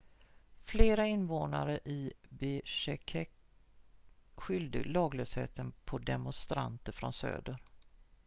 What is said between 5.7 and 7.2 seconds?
på demonstranter från